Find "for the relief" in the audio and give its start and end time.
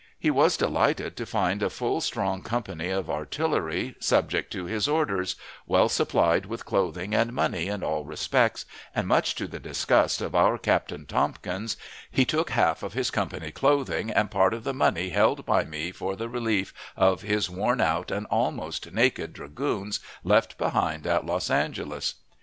15.91-16.73